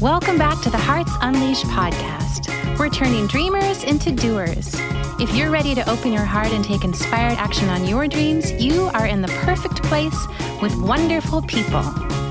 [0.00, 2.78] Welcome back to the Hearts Unleashed podcast.
[2.78, 4.74] We're turning dreamers into doers.
[5.20, 8.84] If you're ready to open your heart and take inspired action on your dreams, you
[8.94, 10.26] are in the perfect place
[10.62, 11.82] with wonderful people.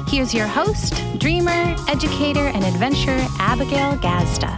[0.07, 4.57] Here's your host, dreamer, educator, and adventurer, Abigail Gazda.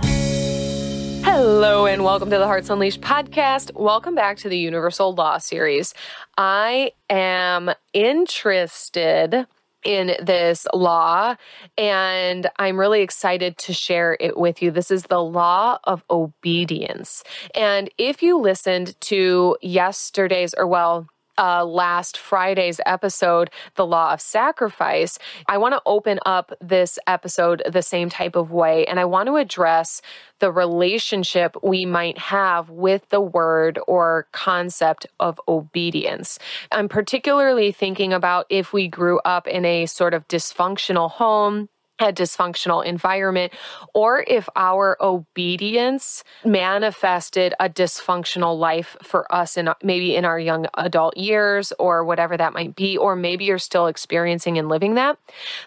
[1.25, 3.73] Hello, and welcome to the Hearts Unleashed podcast.
[3.75, 5.93] Welcome back to the Universal Law series.
[6.37, 9.47] I am interested
[9.83, 11.35] in this law,
[11.77, 14.71] and I'm really excited to share it with you.
[14.71, 17.23] This is the law of obedience.
[17.55, 21.07] And if you listened to yesterday's, or well,
[21.41, 27.63] uh, last Friday's episode, The Law of Sacrifice, I want to open up this episode
[27.67, 28.85] the same type of way.
[28.85, 30.01] And I want to address
[30.39, 36.37] the relationship we might have with the word or concept of obedience.
[36.71, 41.69] I'm particularly thinking about if we grew up in a sort of dysfunctional home
[42.01, 43.53] a dysfunctional environment,
[43.93, 50.67] or if our obedience manifested a dysfunctional life for us in maybe in our young
[50.75, 55.17] adult years or whatever that might be, or maybe you're still experiencing and living that.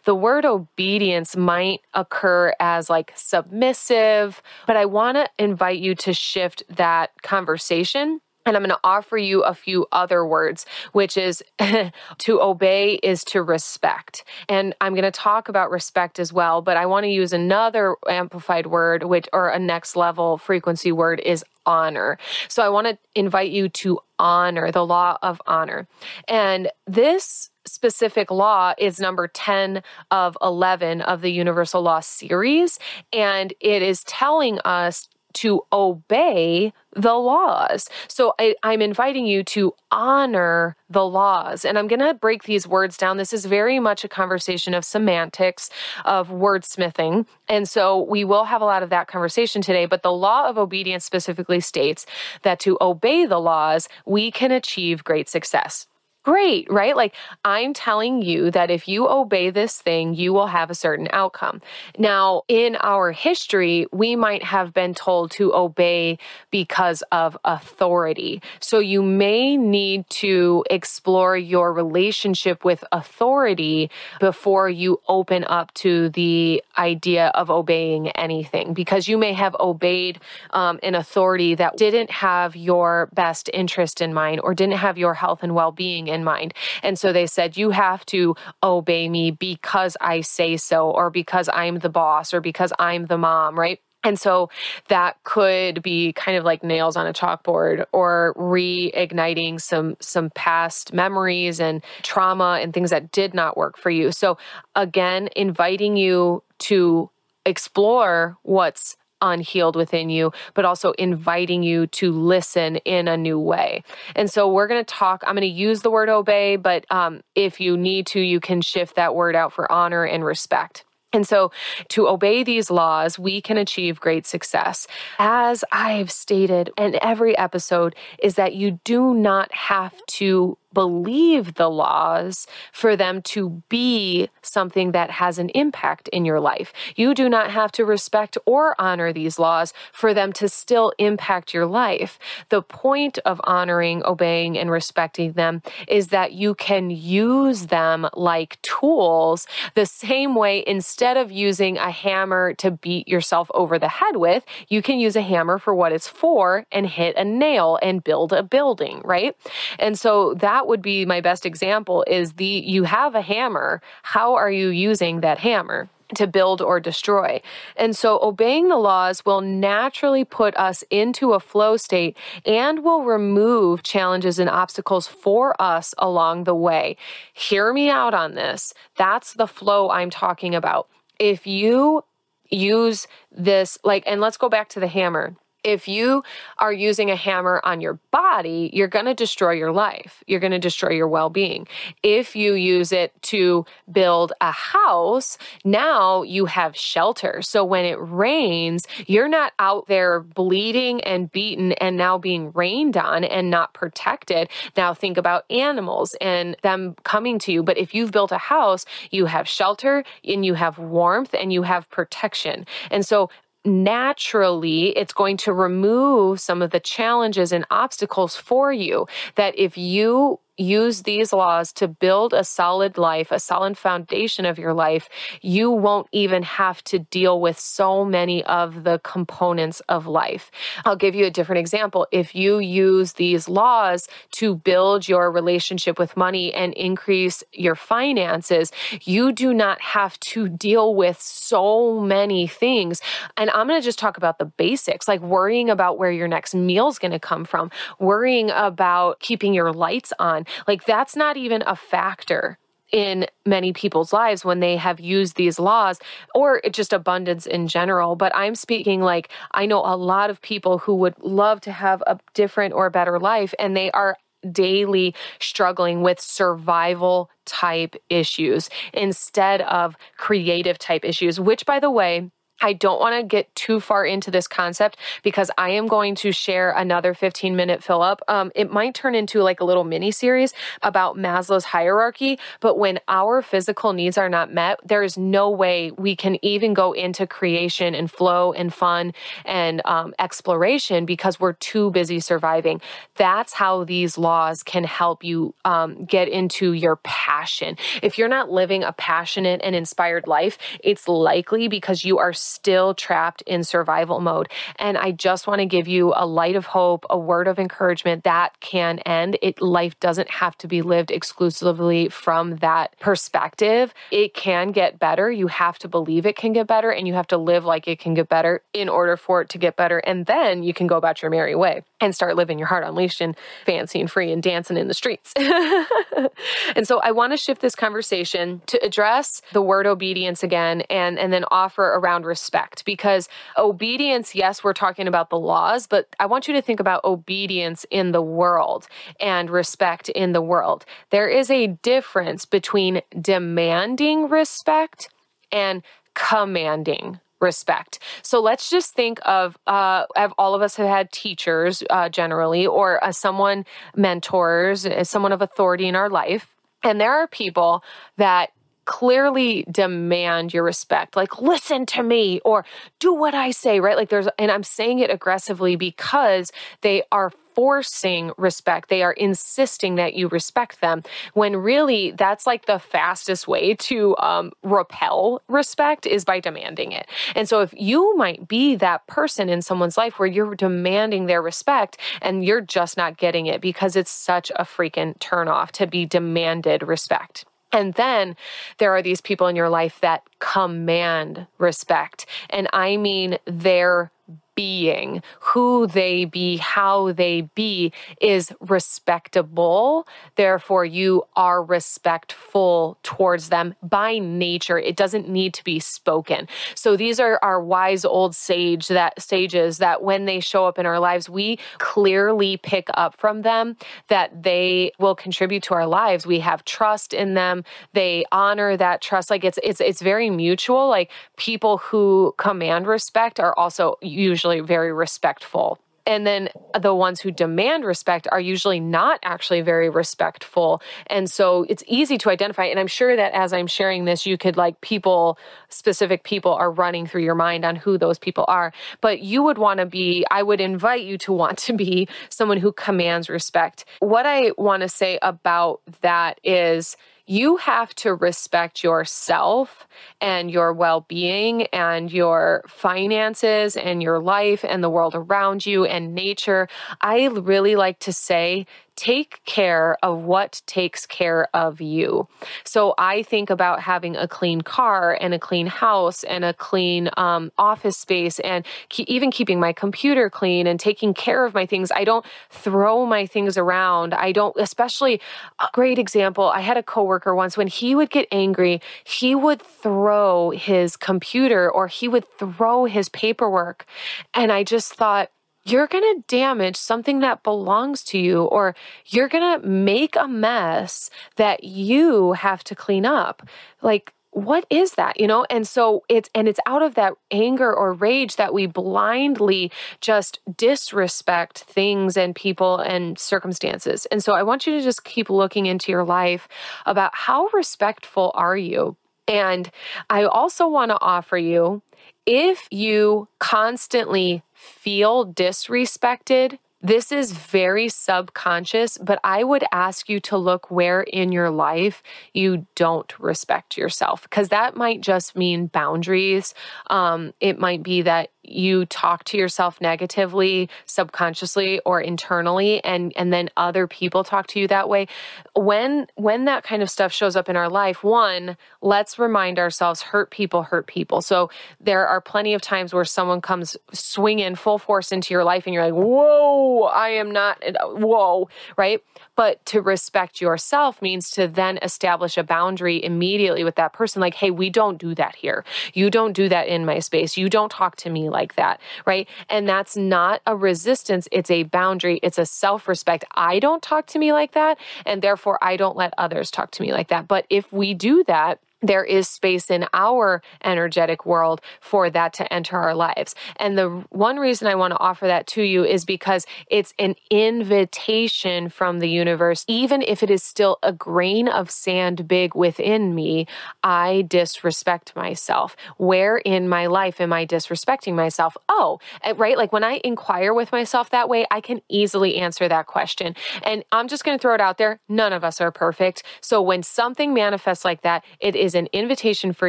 [0.05, 6.13] The word obedience might occur as like submissive, but I want to invite you to
[6.13, 11.43] shift that conversation and I'm going to offer you a few other words, which is
[12.19, 14.25] to obey is to respect.
[14.49, 17.97] And I'm going to talk about respect as well, but I want to use another
[18.09, 22.19] amplified word, which, or a next level frequency word is honor.
[22.49, 25.89] So I want to invite you to honor the law of honor.
[26.29, 32.79] And this specific law is number 10 of 11 of the Universal Law series.
[33.13, 37.89] And it is telling us to obey the laws.
[38.09, 41.65] So I, am inviting you to honor the laws.
[41.65, 43.17] And I'm going to break these words down.
[43.17, 45.71] This is very much a conversation of semantics,
[46.05, 47.27] of wordsmithing.
[47.49, 49.87] And so we will have a lot of that conversation today.
[49.87, 52.07] But the law of obedience specifically states
[52.43, 55.87] that to obey the laws, we can achieve great success
[56.25, 56.97] great, right?
[56.97, 57.15] Like
[57.45, 61.61] I'm telling you that if you obey this thing, you will have a certain outcome.
[61.99, 66.19] Now, in our history, we might have been told to obey
[66.51, 68.41] because of authority.
[68.61, 76.09] So you may need to explore your relationship with authority before you open up to
[76.11, 80.21] the idea of obeying anything, because you may have obeyed
[80.51, 85.15] um, an authority that didn't have your best interest in mind or didn't have your
[85.15, 86.55] health and well being in mind.
[86.83, 91.49] And so they said, You have to obey me because I say so, or because
[91.53, 93.81] I'm the boss, or because I'm the mom, right?
[94.05, 94.51] And so
[94.89, 100.93] that could be kind of like nails on a chalkboard or reigniting some some past
[100.93, 104.13] memories and trauma and things that did not work for you.
[104.13, 104.37] So
[104.77, 107.11] again, inviting you to
[107.47, 113.83] explore what's unhealed within you, but also inviting you to listen in a new way.
[114.15, 117.23] And so we're going to talk, I'm going to use the word obey, but um,
[117.35, 120.85] if you need to, you can shift that word out for honor and respect.
[121.15, 121.53] And so,
[121.91, 124.89] to obey these laws, we can achieve great success.
[125.21, 131.71] As I've stated in every episode, is that you do not have to believe the
[131.71, 136.73] laws for them to be something that has an impact in your life.
[136.97, 141.55] You do not have to respect or honor these laws for them to still impact
[141.55, 142.19] your life.
[142.51, 148.61] The point of honoring, obeying, and respecting them is that you can use them like
[148.63, 154.17] tools the same way instead of using a hammer to beat yourself over the head
[154.17, 158.05] with, you can use a hammer for what it's for and hit a nail and
[158.05, 159.37] build a building, right?
[159.79, 163.83] And so that that would be my best example is the you have a hammer.
[164.03, 165.91] How are you using that hammer?
[166.15, 167.41] to build or destroy.
[167.77, 173.03] And so obeying the laws will naturally put us into a flow state and will
[173.03, 176.99] remove challenges and obstacles for us along the way.
[177.33, 178.75] Hear me out on this.
[178.97, 180.89] That's the flow I'm talking about.
[181.19, 182.05] If you
[182.49, 186.23] use this, like, and let's go back to the hammer if you
[186.59, 190.23] are using a hammer on your body, you're going to destroy your life.
[190.27, 191.67] You're going to destroy your well being.
[192.03, 197.41] If you use it to build a house, now you have shelter.
[197.43, 202.97] So when it rains, you're not out there bleeding and beaten and now being rained
[202.97, 204.51] on and not protected.
[204.77, 207.63] Now think about animals and them coming to you.
[207.63, 211.63] But if you've built a house, you have shelter and you have warmth and you
[211.63, 212.67] have protection.
[212.91, 213.31] And so
[213.65, 219.07] naturally it's going to remove some of the challenges and obstacles for you
[219.37, 224.59] that if you use these laws to build a solid life, a solid foundation of
[224.59, 225.09] your life,
[225.43, 230.51] you won't even have to deal with so many of the components of life.
[230.85, 232.07] I'll give you a different example.
[232.13, 238.71] If you use these laws to build your relationship with money and increase your finances,
[239.03, 243.01] you do not have to deal with so many things.
[243.37, 246.55] And I'm going to just talk about the basics, like worrying about where your next
[246.55, 251.37] meal is going to come from, worrying about keeping your lights on like that's not
[251.37, 252.59] even a factor
[252.93, 255.99] in many people's lives when they have used these laws
[256.35, 258.15] or just abundance in general.
[258.15, 262.03] But I'm speaking like I know a lot of people who would love to have
[262.07, 264.17] a different or better life and they are
[264.53, 272.31] daily struggling with survival type issues instead of creative type issues, which by the way,
[272.61, 276.33] I don't want to get too far into this concept because I am going to
[276.33, 278.23] share another 15 minute fill up.
[278.29, 283.01] Um, it might turn into like a little mini series about Maslow's hierarchy, but when
[283.09, 287.27] our physical needs are not met, there is no way we can even go into
[287.27, 289.13] creation and flow and fun
[289.45, 292.81] and um, exploration because we're too busy surviving.
[293.17, 297.77] That's how these laws can help you um, get into your passion.
[298.03, 302.95] If you're not living a passionate and inspired life, it's likely because you are still
[302.95, 304.49] trapped in survival mode.
[304.79, 308.25] And I just want to give you a light of hope, a word of encouragement
[308.25, 309.39] that can end.
[309.43, 313.95] It life doesn't have to be lived exclusively from that perspective.
[314.11, 315.31] It can get better.
[315.31, 317.99] You have to believe it can get better and you have to live like it
[317.99, 319.99] can get better in order for it to get better.
[319.99, 323.21] And then you can go about your merry way and start living your heart unleashed
[323.21, 325.33] and fancy and free and dancing in the streets.
[326.77, 331.19] and so I want to shift this conversation to address the word obedience again and,
[331.19, 336.27] and then offer around respect because obedience, yes, we're talking about the laws, but I
[336.27, 338.89] want you to think about obedience in the world
[339.21, 340.85] and respect in the world.
[341.11, 345.09] There is a difference between demanding respect
[345.53, 345.83] and
[346.15, 347.99] commanding respect.
[348.23, 352.89] So let's just think of, uh, all of us have had teachers uh, generally, or
[353.05, 353.65] uh, someone
[353.95, 356.45] mentors, someone of authority in our life.
[356.83, 357.83] And there are people
[358.17, 358.51] that
[358.85, 362.65] clearly demand your respect like listen to me or
[362.99, 363.97] do what i say right?
[363.97, 366.53] Like there's and i'm saying it aggressively because
[366.83, 368.89] they are forcing respect.
[368.89, 371.03] They are insisting that you respect them
[371.35, 377.07] when really that's like the fastest way to um, repel respect is by demanding it.
[377.35, 381.43] And so if you might be that person in someone's life where you're demanding their
[381.43, 386.07] respect and you're just not getting it because it's such a freaking turnoff to be
[386.07, 388.37] demanded respect and then
[388.79, 392.25] there are these people in your life that command respect.
[392.51, 394.13] And I mean their
[394.55, 400.07] being, who they be, how they be is respectable.
[400.37, 404.79] Therefore, you are respectful towards them by nature.
[404.79, 406.49] It doesn't need to be spoken.
[406.75, 410.87] So these are our wise old sage that sages that when they show up in
[410.87, 413.77] our lives, we clearly pick up from them
[414.09, 416.27] that they will contribute to our lives.
[416.27, 417.65] We have trust in them.
[417.93, 419.31] They honor that trust.
[419.31, 420.89] Like it's it's it's very mutual.
[420.89, 425.79] Like people who command respect are also usually usually very respectful.
[426.07, 430.83] And then the ones who demand respect are usually not actually very respectful.
[431.07, 432.67] And so it's easy to identify.
[432.67, 435.39] And I'm sure that as I'm sharing this, you could like people,
[435.71, 438.71] specific people are running through your mind on who those people are.
[439.01, 442.59] But you would want to be, I would invite you to want to be someone
[442.59, 443.87] who commands respect.
[444.01, 449.87] What I want to say about that is, you have to respect yourself
[450.21, 455.85] and your well being and your finances and your life and the world around you
[455.85, 456.69] and nature.
[457.01, 458.67] I really like to say
[458.97, 462.29] take care of what takes care of you.
[462.65, 467.11] So I think about having a clean car and a clean house and a clean
[467.17, 471.67] um, office space and ke- even keeping my computer clean and taking care of my
[471.67, 471.91] things.
[471.91, 474.15] I don't throw my things around.
[474.15, 475.21] I don't, especially
[475.59, 476.49] a great example.
[476.49, 481.71] I had a coworker once when he would get angry, he would throw his computer
[481.71, 483.87] or he would throw his paperwork.
[484.33, 485.31] And I just thought,
[485.65, 488.75] you're going to damage something that belongs to you, or
[489.07, 493.47] you're going to make a mess that you have to clean up.
[493.83, 495.47] Like, what is that you know?
[495.49, 500.41] And so it's and it's out of that anger or rage that we blindly just
[500.57, 504.07] disrespect things and people and circumstances.
[504.07, 506.49] And so i want you to just keep looking into your life
[506.85, 508.97] about how respectful are you?
[509.29, 509.71] And
[510.11, 511.83] i also want to offer you
[512.27, 520.37] if you constantly feel disrespected, This is very subconscious, but I would ask you to
[520.37, 522.03] look where in your life
[522.35, 526.53] you don't respect yourself, because that might just mean boundaries.
[526.91, 533.33] Um, it might be that you talk to yourself negatively subconsciously or internally and and
[533.33, 535.07] then other people talk to you that way
[535.55, 540.03] when when that kind of stuff shows up in our life one let's remind ourselves
[540.03, 541.23] hurt people hurt people.
[541.23, 545.67] So there are plenty of times where someone comes swinging full force into your life
[545.67, 549.03] and you're like whoa i am not whoa right?
[549.37, 554.35] But to respect yourself means to then establish a boundary immediately with that person like
[554.35, 555.65] hey we don't do that here.
[555.93, 557.37] You don't do that in my space.
[557.37, 559.27] You don't talk to me like that, right?
[559.49, 563.25] And that's not a resistance, it's a boundary, it's a self respect.
[563.35, 566.83] I don't talk to me like that, and therefore I don't let others talk to
[566.83, 567.29] me like that.
[567.29, 572.53] But if we do that, there is space in our energetic world for that to
[572.53, 573.35] enter our lives.
[573.57, 577.15] And the one reason I want to offer that to you is because it's an
[577.31, 579.65] invitation from the universe.
[579.69, 583.47] Even if it is still a grain of sand big within me,
[583.83, 585.77] I disrespect myself.
[585.97, 588.57] Where in my life am I disrespecting myself?
[588.69, 589.57] Oh, eh, right.
[589.57, 593.35] Like when I inquire with myself that way, I can easily answer that question.
[593.63, 595.01] And I'm just going to throw it out there.
[595.09, 596.23] None of us are perfect.
[596.41, 599.69] So when something manifests like that, it is an invitation for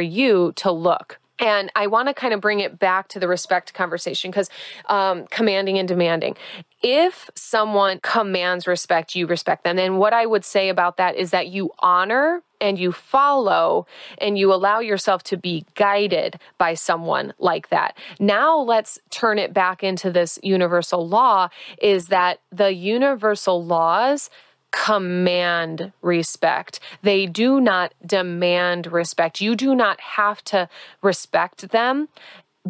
[0.00, 1.18] you to look.
[1.38, 4.48] And I want to kind of bring it back to the respect conversation because
[4.86, 6.36] um, commanding and demanding.
[6.82, 9.78] If someone commands respect, you respect them.
[9.78, 13.86] And what I would say about that is that you honor and you follow
[14.18, 17.96] and you allow yourself to be guided by someone like that.
[18.18, 21.48] Now let's turn it back into this universal law
[21.82, 24.30] is that the universal laws
[24.72, 26.80] command respect.
[27.02, 29.40] They do not demand respect.
[29.40, 30.68] You do not have to
[31.02, 32.08] respect them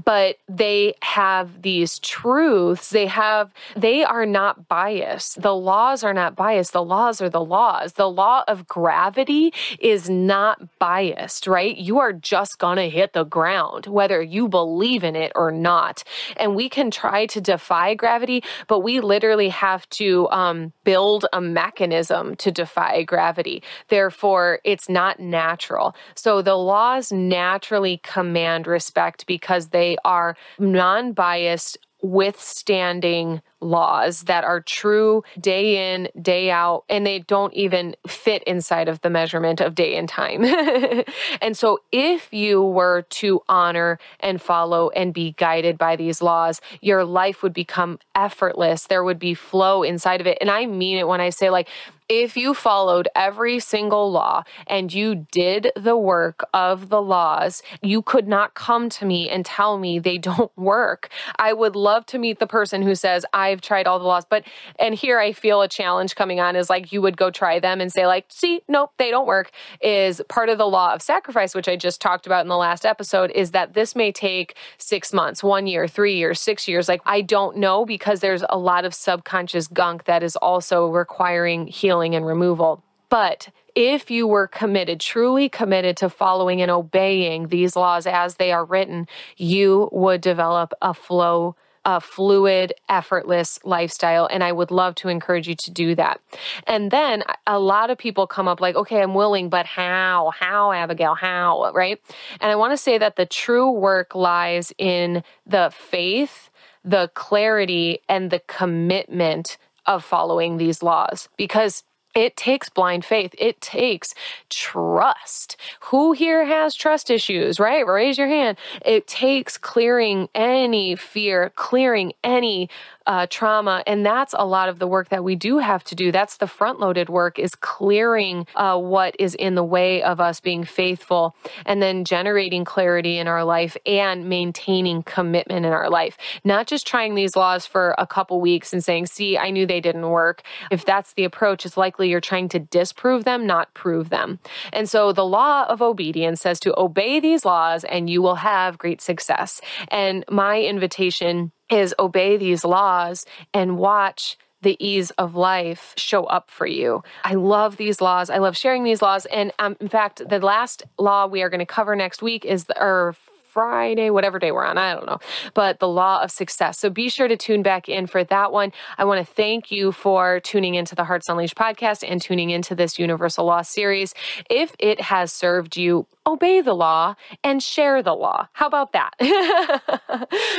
[0.05, 2.91] but they have these truths.
[2.91, 5.41] They have they are not biased.
[5.41, 6.73] The laws are not biased.
[6.73, 7.95] The laws are the laws.
[7.95, 11.77] The law of gravity is not biased right?
[11.77, 16.05] You are just gonna hit the ground whether you believe in it or not.
[16.37, 21.41] And we can try to defy gravity but we literally have to um, build a
[21.41, 23.63] mechanism to defy gravity.
[23.89, 25.95] Therefore it's not natural.
[26.15, 34.45] So the laws naturally command respect because they they are non biased, withstanding laws that
[34.45, 39.61] are true day in, day out, and they don't even fit inside of the measurement
[39.61, 40.45] of day and time.
[41.41, 46.61] and so, if you were to honor and follow and be guided by these laws,
[46.81, 48.89] your life would become effortless.
[48.89, 50.39] There would be flow inside of it.
[50.41, 51.69] And I mean it when I say, like,
[52.09, 58.01] if you followed every single law and you did the work of the laws, you
[58.01, 61.11] could not come to me and tell me they don't work.
[61.37, 64.25] I would love to meet the person who says, I've tried all the laws.
[64.29, 64.45] But,
[64.79, 67.81] and here I feel a challenge coming on is like you would go try them
[67.81, 69.51] and say, like, see, nope, they don't work.
[69.81, 72.87] Is part of the law of sacrifice, which I just talked about in the last
[72.87, 76.89] episode, is that this may take six months, one year, three years, six years.
[76.89, 81.67] Like, I don't know because there's a lot of subconscious gunk that is also requiring
[81.67, 82.83] healing and removal.
[83.09, 88.53] But if you were committed, truly committed to following and obeying these laws as they
[88.53, 94.27] are written, you would develop a flow a fluid, effortless lifestyle.
[94.27, 96.21] And I would love to encourage you to do that.
[96.67, 100.33] And then a lot of people come up like, okay, I'm willing, but how?
[100.37, 101.15] How, Abigail?
[101.15, 101.71] How?
[101.73, 102.03] Right?
[102.41, 106.51] And I want to say that the true work lies in the faith,
[106.85, 111.85] the clarity, and the commitment of following these laws because
[112.17, 113.35] it takes blind faith.
[113.39, 114.15] It takes
[114.49, 115.59] trust.
[115.81, 117.87] Who here has trust issues, right?
[117.87, 118.57] Raise your hand.
[118.85, 122.71] It takes clearing any fear, clearing any
[123.07, 123.83] uh, trauma.
[123.87, 126.13] And that's a lot of the work that we do have to do.
[126.13, 130.41] That's the front loaded work is clearing uh, what is in the way of us
[130.41, 136.17] being faithful and then generating clarity in our life and maintaining commitment in our life.
[136.45, 139.81] Not just trying these laws for a couple weeks and saying, see, I knew they
[139.81, 140.43] didn't work.
[140.71, 144.39] If that's the approach, it's likely you're trying to disprove them, not prove them.
[144.73, 148.79] And so the law of obedience says to obey these laws and you will have
[148.79, 149.61] great success.
[149.89, 156.51] And my invitation is obey these laws and watch the ease of life show up
[156.51, 157.03] for you.
[157.25, 158.31] I love these laws.
[158.31, 159.27] I love sharing these laws.
[159.27, 162.65] And um, in fact, the last law we are going to cover next week is,
[162.65, 163.15] the, or
[163.57, 165.19] Friday, whatever day we're on, I don't know.
[165.55, 166.79] But the law of success.
[166.79, 168.71] So be sure to tune back in for that one.
[168.99, 172.75] I want to thank you for tuning into the Hearts Unleashed podcast and tuning into
[172.75, 174.13] this Universal Law series.
[174.51, 178.49] If it has served you, obey the law and share the law.
[178.53, 179.15] How about that?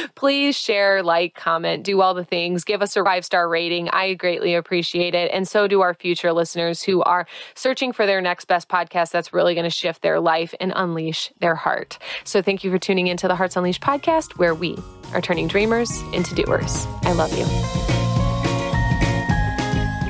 [0.16, 3.90] Please share, like, comment, do all the things, give us a five star rating.
[3.90, 5.30] I greatly appreciate it.
[5.32, 9.34] And so do our future listeners who are searching for their next best podcast that's
[9.34, 12.00] really going to shift their life and unleash their heart.
[12.24, 14.78] So thank you for tuning into the Hearts Unleashed podcast, where we
[15.12, 16.86] are turning dreamers into doers.
[17.04, 17.44] I love you.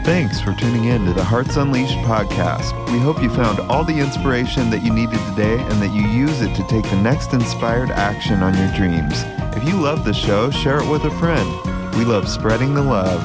[0.06, 2.72] Thanks for tuning in to the Hearts Unleashed podcast.
[2.94, 6.40] We hope you found all the inspiration that you needed today and that you use
[6.42, 9.24] it to take the next inspired action on your dreams.
[9.58, 11.50] If you love the show, share it with a friend.
[11.96, 13.24] We love spreading the love.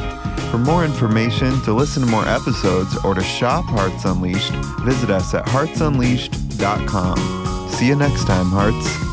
[0.50, 5.34] For more information, to listen to more episodes, or to shop Hearts Unleashed, visit us
[5.34, 7.68] at heartsunleashed.com.
[7.68, 9.11] See you next time, Hearts.